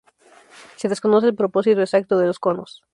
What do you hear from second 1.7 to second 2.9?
exacto de los conos.